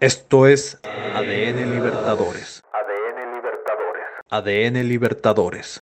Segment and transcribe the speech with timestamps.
[0.00, 2.62] Esto es ADN Libertadores.
[2.72, 4.06] ADN Libertadores.
[4.30, 5.80] ADN Libertadores.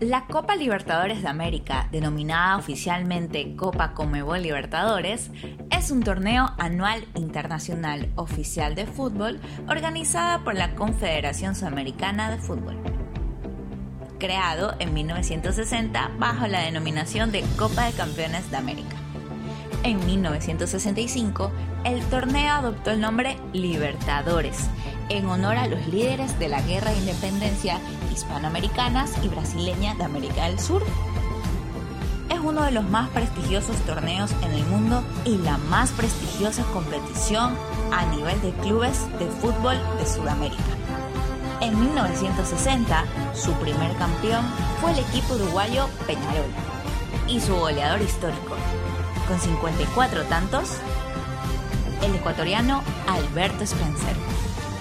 [0.00, 5.32] La Copa Libertadores de América, denominada oficialmente Copa Comebol Libertadores,
[5.76, 12.76] es un torneo anual internacional oficial de fútbol organizada por la Confederación Sudamericana de Fútbol.
[14.20, 18.97] Creado en 1960 bajo la denominación de Copa de Campeones de América.
[19.88, 21.50] En 1965,
[21.84, 24.68] el torneo adoptó el nombre Libertadores,
[25.08, 27.80] en honor a los líderes de la Guerra de Independencia
[28.12, 30.82] hispanoamericanas y brasileña de América del Sur.
[32.28, 37.56] Es uno de los más prestigiosos torneos en el mundo y la más prestigiosa competición
[37.90, 40.62] a nivel de clubes de fútbol de Sudamérica.
[41.62, 44.44] En 1960, su primer campeón
[44.82, 46.52] fue el equipo uruguayo Peñarol
[47.26, 48.54] y su goleador histórico,
[49.28, 50.78] con 54 tantos,
[52.02, 54.16] el ecuatoriano Alberto Spencer.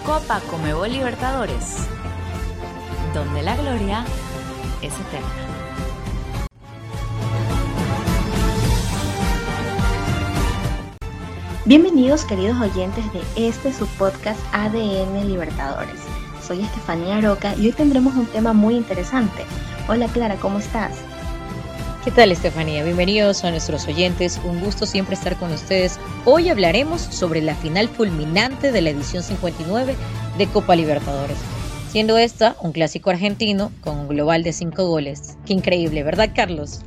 [0.06, 1.80] Copa Comebol Libertadores,
[3.14, 4.06] donde la gloria
[4.82, 5.28] es eterna.
[11.66, 16.00] Bienvenidos queridos oyentes de este su podcast ADN Libertadores.
[16.42, 19.46] Soy Estefanía Roca y hoy tendremos un tema muy interesante.
[19.90, 20.94] Hola Clara, ¿cómo estás?
[22.08, 22.86] ¿Qué tal Estefanía?
[22.86, 26.00] Bienvenidos a nuestros oyentes, un gusto siempre estar con ustedes.
[26.24, 29.94] Hoy hablaremos sobre la final fulminante de la edición 59
[30.38, 31.36] de Copa Libertadores,
[31.92, 35.38] siendo esta un clásico argentino con un global de 5 goles.
[35.46, 36.80] Qué increíble, ¿verdad Carlos?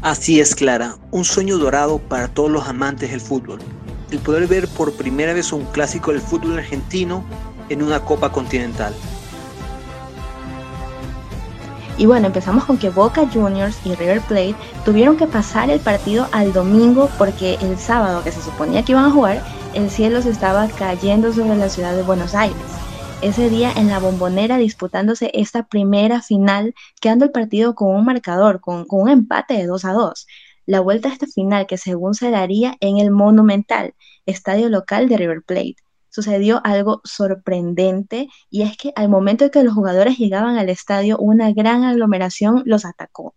[0.00, 3.60] Así es Clara, un sueño dorado para todos los amantes del fútbol.
[4.10, 7.22] El poder ver por primera vez un clásico del fútbol argentino
[7.68, 8.94] en una Copa Continental.
[12.02, 16.26] Y bueno, empezamos con que Boca Juniors y River Plate tuvieron que pasar el partido
[16.32, 20.30] al domingo porque el sábado que se suponía que iban a jugar, el cielo se
[20.30, 22.56] estaba cayendo sobre la ciudad de Buenos Aires.
[23.20, 28.60] Ese día en la bombonera disputándose esta primera final, quedando el partido con un marcador,
[28.60, 30.26] con, un empate de 2 a 2.
[30.66, 33.94] La vuelta a esta final que según se daría en el Monumental,
[34.26, 35.76] estadio local de River Plate
[36.12, 41.18] sucedió algo sorprendente y es que al momento de que los jugadores llegaban al estadio,
[41.18, 43.34] una gran aglomeración los atacó.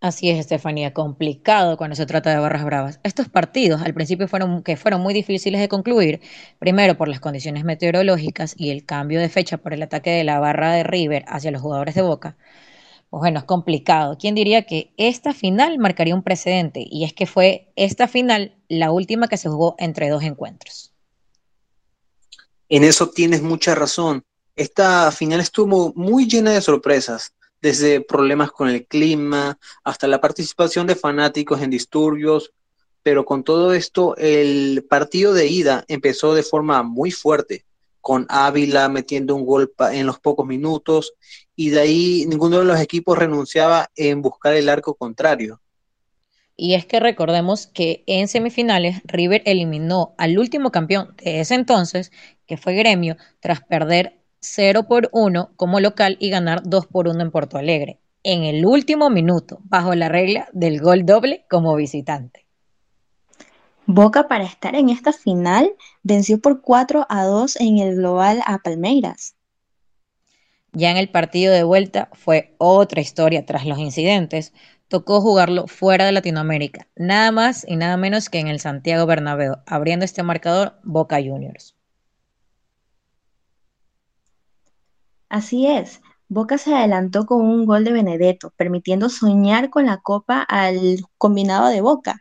[0.00, 3.00] Así es, Estefanía, complicado cuando se trata de barras bravas.
[3.02, 6.22] Estos partidos al principio fueron que fueron muy difíciles de concluir,
[6.58, 10.38] primero por las condiciones meteorológicas y el cambio de fecha por el ataque de la
[10.40, 12.38] barra de River hacia los jugadores de Boca.
[13.10, 14.16] Pues bueno, es complicado.
[14.18, 16.82] ¿Quién diría que esta final marcaría un precedente?
[16.88, 20.89] Y es que fue esta final la última que se jugó entre dos encuentros.
[22.72, 24.22] En eso tienes mucha razón.
[24.54, 30.86] Esta final estuvo muy llena de sorpresas, desde problemas con el clima hasta la participación
[30.86, 32.52] de fanáticos en disturbios,
[33.02, 37.64] pero con todo esto el partido de ida empezó de forma muy fuerte,
[38.00, 41.14] con Ávila metiendo un gol en los pocos minutos
[41.56, 45.60] y de ahí ninguno de los equipos renunciaba en buscar el arco contrario.
[46.62, 52.12] Y es que recordemos que en semifinales River eliminó al último campeón de ese entonces,
[52.44, 57.18] que fue Gremio, tras perder 0 por 1 como local y ganar 2 por 1
[57.18, 62.46] en Porto Alegre, en el último minuto, bajo la regla del gol doble como visitante.
[63.86, 65.72] Boca para estar en esta final
[66.02, 69.34] venció por 4 a 2 en el global a Palmeiras.
[70.72, 74.52] Ya en el partido de vuelta fue otra historia tras los incidentes,
[74.90, 79.56] tocó jugarlo fuera de Latinoamérica, nada más y nada menos que en el Santiago Bernabéu,
[79.66, 81.76] abriendo este marcador Boca Juniors.
[85.28, 90.42] Así es, Boca se adelantó con un gol de Benedetto, permitiendo soñar con la copa
[90.42, 92.20] al combinado de Boca.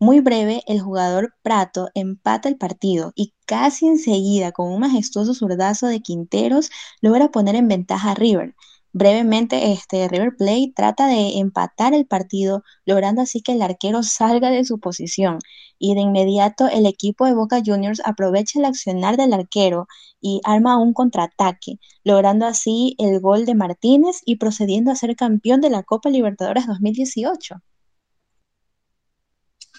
[0.00, 5.86] Muy breve, el jugador Prato empata el partido y casi enseguida, con un majestuoso zurdazo
[5.86, 6.70] de Quinteros,
[7.00, 8.54] logra poner en ventaja a River.
[8.92, 14.50] Brevemente, este River Plate trata de empatar el partido, logrando así que el arquero salga
[14.50, 15.38] de su posición.
[15.78, 19.86] Y de inmediato el equipo de Boca Juniors aprovecha el accionar del arquero
[20.20, 25.60] y arma un contraataque, logrando así el gol de Martínez y procediendo a ser campeón
[25.60, 27.56] de la Copa Libertadores 2018.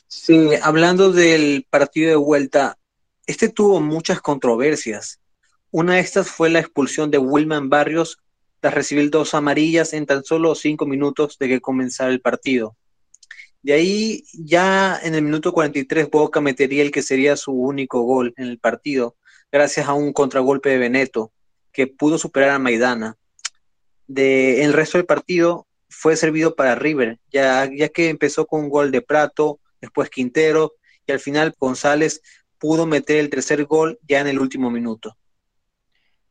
[0.08, 2.78] Sí, hablando del partido de vuelta,
[3.26, 5.20] este tuvo muchas controversias.
[5.72, 8.18] Una de estas fue la expulsión de Wilman Barrios
[8.60, 12.76] tras recibir dos amarillas en tan solo cinco minutos de que comenzara el partido.
[13.62, 18.34] De ahí, ya en el minuto 43, Boca metería el que sería su único gol
[18.38, 19.18] en el partido,
[19.52, 21.32] gracias a un contragolpe de Beneto,
[21.72, 23.18] que pudo superar a Maidana.
[24.08, 28.70] De, el resto del partido fue servido para River, ya, ya que empezó con un
[28.70, 30.74] gol de Prato, después Quintero,
[31.06, 32.22] y al final González
[32.58, 35.18] pudo meter el tercer gol ya en el último minuto.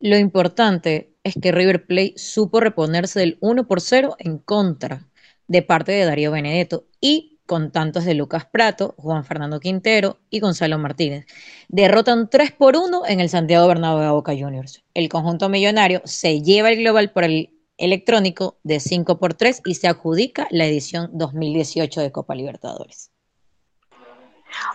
[0.01, 5.07] Lo importante es que River Plate supo reponerse del 1 por 0 en contra
[5.47, 10.41] de parte de Darío Benedetto y con tantos de Lucas Prato, Juan Fernando Quintero y
[10.41, 11.25] Gonzalo Martínez.
[11.69, 14.85] Derrotan 3 por 1 en el Santiago Bernabéu de Boca Juniors.
[14.93, 19.77] El conjunto millonario se lleva el global por el electrónico de 5 por 3 y
[19.77, 23.08] se adjudica la edición 2018 de Copa Libertadores.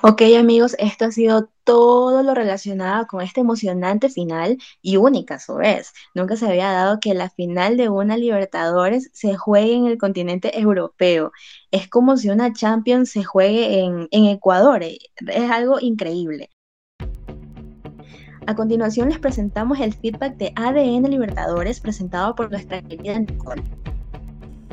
[0.02, 5.40] Ok amigos, esto ha sido todo lo relacionado con este emocionante final y única a
[5.40, 5.94] su vez.
[6.14, 10.60] Nunca se había dado que la final de una Libertadores se juegue en el continente
[10.60, 11.32] europeo.
[11.72, 14.84] Es como si una Champions se juegue en, Ecuador.
[14.84, 16.50] Es algo increíble.
[18.46, 23.64] A continuación les presentamos el feedback de ADN Libertadores presentado por nuestra querida Nicole.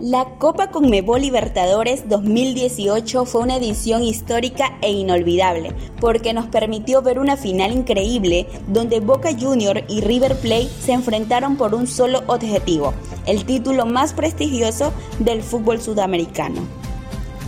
[0.02, 7.18] La Copa Conmebol Libertadores 2018 fue una edición histórica e inolvidable, porque nos permitió ver
[7.18, 12.94] una final increíble donde Boca Junior y River Plate se enfrentaron por un solo objetivo,
[13.26, 16.62] el título más prestigioso del fútbol sudamericano.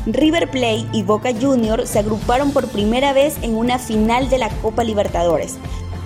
[0.05, 4.51] River Plate y Boca Junior se agruparon por primera vez en una final de la
[4.61, 5.57] Copa Libertadores.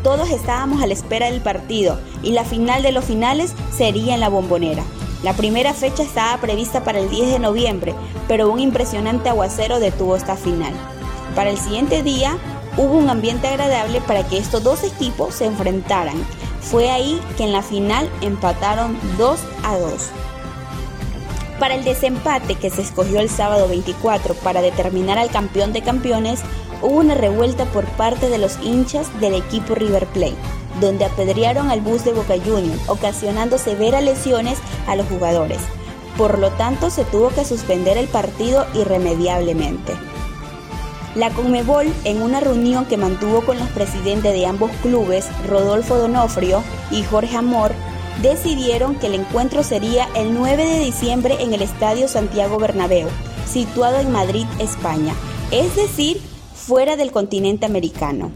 [0.04, 4.20] Todos estábamos a la espera del partido y la final de los finales sería en
[4.20, 4.84] la bombonera.
[5.26, 7.96] La primera fecha estaba prevista para el 10 de noviembre,
[8.28, 10.72] pero un impresionante aguacero detuvo esta final.
[11.34, 12.38] Para el siguiente día
[12.76, 16.14] hubo un ambiente agradable para que estos dos equipos se enfrentaran.
[16.60, 19.92] Fue ahí que en la final empataron 2 a 2.
[21.58, 26.42] Para el desempate que se escogió el sábado 24 para determinar al campeón de campeones,
[26.82, 31.80] hubo una revuelta por parte de los hinchas del equipo River Plate donde apedrearon al
[31.80, 35.58] bus de Boca Juniors, ocasionando severas lesiones a los jugadores.
[36.16, 39.92] Por lo tanto, se tuvo que suspender el partido irremediablemente.
[41.14, 46.62] La Conmebol, en una reunión que mantuvo con los presidentes de ambos clubes, Rodolfo Donofrio
[46.90, 47.72] y Jorge Amor,
[48.22, 53.08] decidieron que el encuentro sería el 9 de diciembre en el Estadio Santiago Bernabéu,
[53.46, 55.14] situado en Madrid, España,
[55.50, 56.20] es decir,
[56.54, 58.30] fuera del continente americano.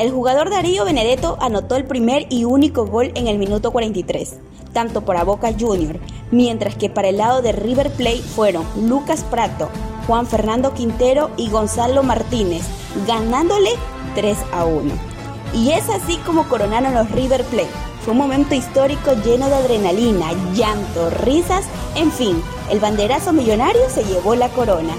[0.00, 4.38] El jugador Darío Benedetto anotó el primer y único gol en el minuto 43,
[4.72, 5.98] tanto para Boca Junior,
[6.30, 9.68] mientras que para el lado de River Plate fueron Lucas Prato,
[10.06, 12.62] Juan Fernando Quintero y Gonzalo Martínez,
[13.06, 13.72] ganándole
[14.14, 14.90] 3 a 1.
[15.52, 17.68] Y es así como coronaron los River Plate.
[18.02, 24.04] Fue un momento histórico lleno de adrenalina, llanto, risas, en fin, el banderazo millonario se
[24.04, 24.94] llevó la corona.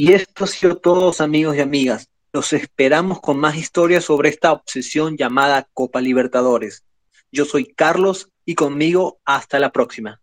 [0.00, 2.08] Y esto ha sido todo, amigos y amigas.
[2.32, 6.84] Los esperamos con más historias sobre esta obsesión llamada Copa Libertadores.
[7.32, 10.20] Yo soy Carlos y conmigo hasta la próxima.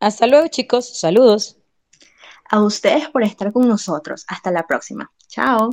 [0.00, 0.98] Hasta luego, chicos.
[0.98, 1.58] Saludos.
[2.48, 4.24] A ustedes por estar con nosotros.
[4.26, 5.12] Hasta la próxima.
[5.28, 5.68] Chao.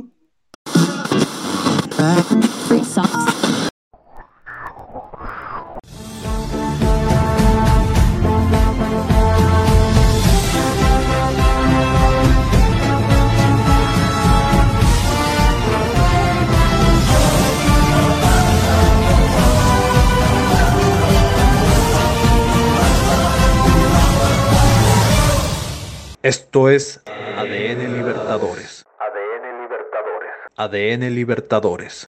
[26.50, 28.84] Esto es ADN Libertadores.
[28.98, 30.32] ADN Libertadores.
[30.56, 32.06] ADN Libertadores.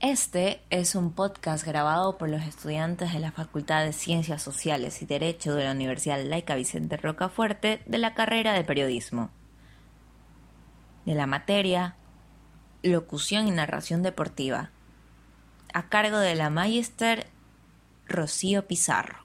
[0.00, 5.06] Este es un podcast grabado por los estudiantes de la Facultad de Ciencias Sociales y
[5.06, 9.30] Derecho de la Universidad Laica Vicente Rocafuerte de la carrera de Periodismo.
[11.06, 11.96] De la materia
[12.84, 14.70] locución y narración deportiva,
[15.72, 17.26] a cargo de la Magister
[18.06, 19.23] Rocío Pizarro.